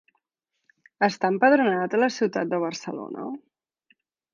Està 1.09 1.31
empadronat 1.35 1.95
a 1.99 2.03
la 2.03 2.11
Ciutat 2.19 2.53
de 2.55 2.65
Barcelona? 2.67 3.33